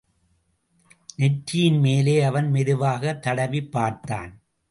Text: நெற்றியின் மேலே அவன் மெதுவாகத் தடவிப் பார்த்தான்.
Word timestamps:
நெற்றியின் 1.15 1.79
மேலே 1.79 2.21
அவன் 2.21 2.51
மெதுவாகத் 2.51 3.21
தடவிப் 3.21 3.71
பார்த்தான். 3.71 4.41